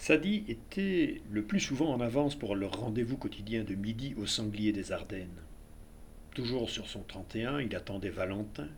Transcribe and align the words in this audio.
Sadi 0.00 0.44
était 0.48 1.20
le 1.30 1.42
plus 1.42 1.60
souvent 1.60 1.92
en 1.92 2.00
avance 2.00 2.34
pour 2.34 2.56
leur 2.56 2.72
rendez-vous 2.80 3.18
quotidien 3.18 3.64
de 3.64 3.74
midi 3.74 4.14
au 4.16 4.24
sanglier 4.24 4.72
des 4.72 4.92
Ardennes. 4.92 5.42
Toujours 6.34 6.70
sur 6.70 6.86
son 6.86 7.02
31, 7.02 7.60
il 7.60 7.76
attendait 7.76 8.08
Valentin, 8.08 8.68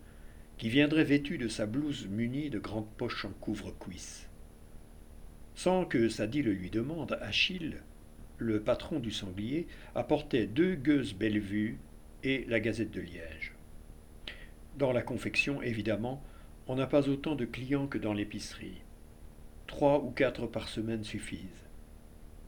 qui 0.59 0.69
viendrait 0.69 1.05
vêtu 1.05 1.39
de 1.39 1.47
sa 1.47 1.65
blouse 1.65 2.09
munie 2.09 2.51
de 2.51 2.59
grandes 2.59 2.91
poches 2.97 3.25
en 3.25 3.31
couvre-cuisse. 3.41 4.29
Sans 5.55 5.85
que 5.85 6.09
Sadi 6.09 6.43
le 6.43 6.55
lui 6.55 6.71
demande, 6.71 7.17
Achille, 7.23 7.77
le 8.39 8.61
patron 8.61 8.99
du 8.99 9.13
sanglier, 9.13 9.69
apportait 9.95 10.49
deux 10.49 10.75
gueuses 10.75 11.15
Bellevue 11.15 11.79
et 12.25 12.45
la 12.49 12.59
Gazette 12.59 12.91
de 12.91 13.01
Liège. 13.01 13.55
Dans 14.77 14.91
la 14.91 15.03
confection, 15.03 15.63
évidemment, 15.63 16.21
on 16.67 16.75
n'a 16.75 16.89
pas 16.89 17.09
autant 17.09 17.37
de 17.37 17.45
clients 17.45 17.87
que 17.87 17.99
dans 17.99 18.13
l'épicerie. 18.13 18.83
Trois 19.73 20.05
ou 20.05 20.11
quatre 20.11 20.47
par 20.47 20.69
semaine 20.69 21.03
suffisent. 21.03 21.49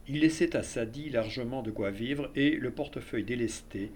Il 0.07 0.19
laissait 0.19 0.55
à 0.55 0.61
Sadi 0.61 1.09
largement 1.09 1.63
de 1.63 1.71
quoi 1.71 1.89
vivre 1.89 2.29
et, 2.35 2.51
le 2.51 2.69
portefeuille 2.69 3.23
délesté, 3.23 3.91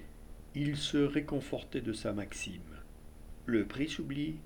il 0.55 0.77
se 0.77 0.97
réconfortait 0.97 1.81
de 1.81 1.93
sa 1.93 2.11
maxime. 2.11 2.81
Le 3.45 3.65
prix 3.65 3.87
s'oublie, 3.87 4.37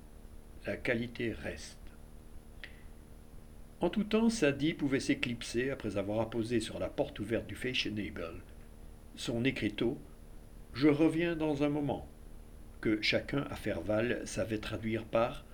la 0.65 0.75
qualité 0.75 1.31
reste. 1.31 1.79
En 3.79 3.89
tout 3.89 4.03
temps, 4.03 4.29
Sadi 4.29 4.73
pouvait 4.73 4.99
s'éclipser 4.99 5.69
après 5.69 5.95
avoir 5.95 6.19
apposé 6.19 6.59
sur 6.59 6.77
la 6.77 6.89
porte 6.89 7.21
ouverte 7.21 7.47
du 7.47 7.55
Fashionable 7.55 8.43
son 9.15 9.45
écriteau 9.45 9.97
Je 10.73 10.89
reviens 10.89 11.37
dans 11.37 11.63
un 11.63 11.69
moment, 11.69 12.05
que 12.81 13.01
chacun 13.01 13.45
à 13.49 13.55
Ferval 13.55 14.23
savait 14.25 14.57
traduire 14.57 15.05
par 15.05 15.45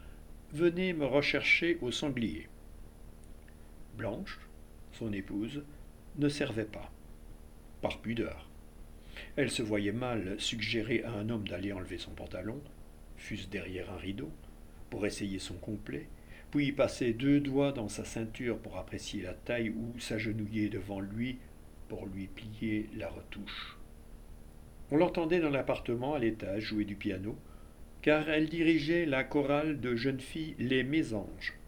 Venez 0.51 0.93
me 0.93 1.05
rechercher 1.05 1.77
au 1.81 1.91
sanglier. 1.91 2.47
Blanche, 3.99 4.39
son 4.93 5.11
épouse, 5.11 5.61
ne 6.19 6.29
servait 6.29 6.63
pas, 6.63 6.89
par 7.81 7.99
pudeur. 7.99 8.49
Elle 9.35 9.51
se 9.51 9.61
voyait 9.61 9.91
mal 9.91 10.39
suggérer 10.39 11.03
à 11.03 11.11
un 11.11 11.27
homme 11.27 11.45
d'aller 11.45 11.73
enlever 11.73 11.97
son 11.97 12.11
pantalon, 12.11 12.61
fût-ce 13.17 13.49
derrière 13.49 13.91
un 13.91 13.97
rideau, 13.97 14.31
pour 14.89 15.05
essayer 15.05 15.37
son 15.37 15.55
complet, 15.55 16.07
puis 16.49 16.71
passer 16.71 17.11
deux 17.11 17.41
doigts 17.41 17.73
dans 17.73 17.89
sa 17.89 18.05
ceinture 18.05 18.57
pour 18.59 18.77
apprécier 18.77 19.21
la 19.21 19.33
taille 19.33 19.71
ou 19.71 19.99
s'agenouiller 19.99 20.69
devant 20.69 21.01
lui 21.01 21.37
pour 21.89 22.05
lui 22.05 22.27
plier 22.27 22.89
la 22.95 23.09
retouche. 23.09 23.77
On 24.91 24.95
l'entendait 24.95 25.41
dans 25.41 25.49
l'appartement 25.49 26.13
à 26.13 26.19
l'étage 26.19 26.63
jouer 26.63 26.85
du 26.85 26.95
piano, 26.95 27.35
car 28.01 28.29
elle 28.29 28.47
dirigeait 28.47 29.05
la 29.05 29.25
chorale 29.25 29.81
de 29.81 29.97
jeunes 29.97 30.21
filles 30.21 30.55
Les 30.57 30.85
Mésanges, 30.85 31.58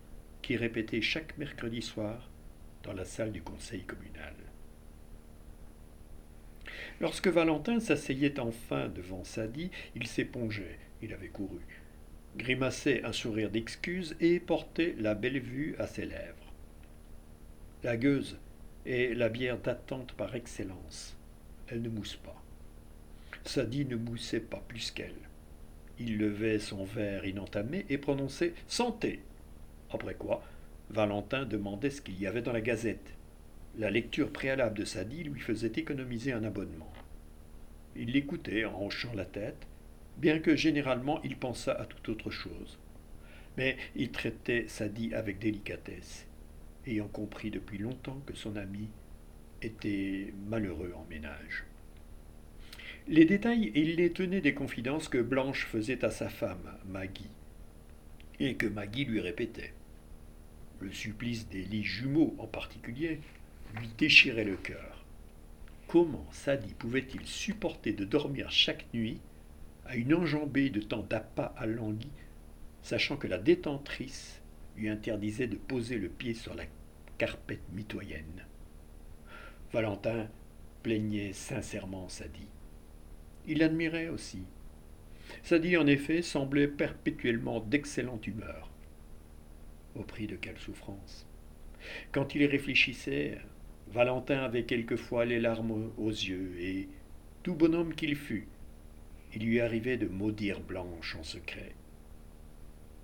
qui 0.41 0.57
répétait 0.57 1.01
chaque 1.01 1.37
mercredi 1.37 1.81
soir 1.81 2.29
dans 2.83 2.93
la 2.93 3.05
salle 3.05 3.31
du 3.31 3.41
conseil 3.41 3.83
communal. 3.83 4.33
Lorsque 6.99 7.27
Valentin 7.27 7.79
s'asseyait 7.79 8.39
enfin 8.39 8.87
devant 8.87 9.23
Sadi, 9.23 9.71
il 9.95 10.07
s'épongeait, 10.07 10.79
il 11.01 11.13
avait 11.13 11.29
couru, 11.29 11.61
grimaçait 12.37 13.03
un 13.03 13.11
sourire 13.11 13.49
d'excuse 13.49 14.15
et 14.19 14.39
portait 14.39 14.95
la 14.99 15.15
belle 15.15 15.39
vue 15.39 15.75
à 15.79 15.87
ses 15.87 16.05
lèvres. 16.05 16.53
La 17.83 17.97
gueuse 17.97 18.37
est 18.85 19.15
la 19.15 19.29
bière 19.29 19.57
d'attente 19.57 20.13
par 20.13 20.35
excellence. 20.35 21.17
Elle 21.67 21.81
ne 21.81 21.89
mousse 21.89 22.17
pas. 22.17 22.41
Sadi 23.43 23.85
ne 23.85 23.95
moussait 23.95 24.39
pas 24.39 24.63
plus 24.67 24.91
qu'elle. 24.91 25.15
Il 25.97 26.17
levait 26.17 26.59
son 26.59 26.83
verre 26.83 27.25
inentamé 27.25 27.85
et 27.89 27.97
prononçait 27.97 28.53
Santé 28.67 29.21
après 29.95 30.15
quoi, 30.15 30.43
Valentin 30.89 31.45
demandait 31.45 31.89
ce 31.89 32.01
qu'il 32.01 32.19
y 32.19 32.27
avait 32.27 32.41
dans 32.41 32.51
la 32.51 32.61
gazette. 32.61 33.13
La 33.77 33.89
lecture 33.89 34.31
préalable 34.31 34.77
de 34.77 34.83
Sadi 34.83 35.23
lui 35.23 35.39
faisait 35.39 35.71
économiser 35.75 36.33
un 36.33 36.43
abonnement. 36.43 36.91
Il 37.95 38.11
l'écoutait 38.11 38.65
en 38.65 38.85
hochant 38.85 39.13
la 39.15 39.25
tête, 39.25 39.67
bien 40.17 40.39
que 40.39 40.55
généralement 40.55 41.21
il 41.23 41.37
pensât 41.37 41.73
à 41.73 41.85
toute 41.85 42.09
autre 42.09 42.29
chose. 42.29 42.77
Mais 43.57 43.77
il 43.95 44.11
traitait 44.11 44.65
Sadi 44.67 45.13
avec 45.13 45.39
délicatesse, 45.39 46.27
ayant 46.85 47.07
compris 47.07 47.51
depuis 47.51 47.77
longtemps 47.77 48.21
que 48.25 48.35
son 48.35 48.57
ami 48.57 48.89
était 49.61 50.33
malheureux 50.49 50.93
en 50.95 51.05
ménage. 51.09 51.63
Les 53.07 53.25
détails, 53.25 53.71
il 53.75 53.95
les 53.95 54.11
tenait 54.11 54.41
des 54.41 54.53
confidences 54.53 55.07
que 55.07 55.17
Blanche 55.17 55.65
faisait 55.65 56.03
à 56.03 56.11
sa 56.11 56.29
femme, 56.29 56.77
Maggie, 56.85 57.31
et 58.39 58.55
que 58.55 58.67
Maggie 58.67 59.05
lui 59.05 59.21
répétait 59.21 59.73
le 60.81 60.91
supplice 60.91 61.47
des 61.49 61.63
lits 61.63 61.83
jumeaux 61.83 62.35
en 62.39 62.47
particulier, 62.47 63.19
lui 63.77 63.87
déchirait 63.97 64.43
le 64.43 64.57
cœur. 64.57 65.05
Comment 65.87 66.25
Sadi 66.31 66.73
pouvait-il 66.73 67.25
supporter 67.25 67.93
de 67.93 68.05
dormir 68.05 68.51
chaque 68.51 68.85
nuit 68.93 69.19
à 69.85 69.95
une 69.95 70.13
enjambée 70.13 70.69
de 70.69 70.81
temps 70.81 71.05
d'appât 71.09 71.53
à 71.57 71.65
sachant 72.81 73.17
que 73.17 73.27
la 73.27 73.37
détentrice 73.37 74.41
lui 74.77 74.89
interdisait 74.89 75.47
de 75.47 75.57
poser 75.57 75.97
le 75.97 76.09
pied 76.09 76.33
sur 76.33 76.53
la 76.53 76.63
carpette 77.17 77.67
mitoyenne? 77.73 78.45
Valentin 79.73 80.27
plaignait 80.83 81.33
sincèrement 81.33 82.09
Sadi. 82.09 82.47
Il 83.47 83.59
l'admirait 83.59 84.09
aussi. 84.09 84.43
Sadi, 85.43 85.77
en 85.77 85.87
effet, 85.87 86.21
semblait 86.21 86.67
perpétuellement 86.67 87.59
d'excellente 87.59 88.27
humeur. 88.27 88.69
Au 89.95 90.03
prix 90.03 90.27
de 90.27 90.35
quelle 90.35 90.57
souffrance 90.57 91.27
Quand 92.11 92.35
il 92.35 92.45
réfléchissait, 92.45 93.37
Valentin 93.91 94.39
avait 94.39 94.63
quelquefois 94.63 95.25
les 95.25 95.39
larmes 95.39 95.91
aux 95.97 96.09
yeux, 96.09 96.55
et, 96.59 96.87
tout 97.43 97.55
bonhomme 97.55 97.93
qu'il 97.93 98.15
fût, 98.15 98.47
il 99.33 99.45
lui 99.45 99.59
arrivait 99.59 99.97
de 99.97 100.07
maudire 100.07 100.61
Blanche 100.61 101.15
en 101.15 101.23
secret. 101.23 101.73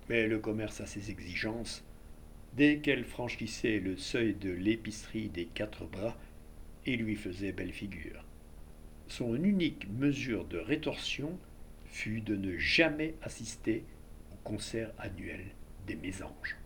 Mais 0.08 0.26
le 0.26 0.38
commerce 0.38 0.80
a 0.80 0.86
ses 0.86 1.10
exigences. 1.10 1.84
Dès 2.54 2.78
qu'elle 2.78 3.04
franchissait 3.04 3.78
le 3.78 3.96
seuil 3.96 4.34
de 4.34 4.50
l'épicerie 4.50 5.28
des 5.28 5.46
quatre 5.46 5.84
bras, 5.84 6.16
il 6.86 7.00
lui 7.00 7.16
faisait 7.16 7.52
belle 7.52 7.72
figure. 7.72 8.24
Son 9.08 9.42
unique 9.42 9.88
mesure 9.90 10.44
de 10.46 10.58
rétorsion 10.58 11.38
fut 11.86 12.20
de 12.20 12.36
ne 12.36 12.56
jamais 12.56 13.14
assister 13.22 13.84
au 14.32 14.36
concert 14.44 14.92
annuel 14.98 15.44
des 15.86 15.96
mésanges. 15.96 16.56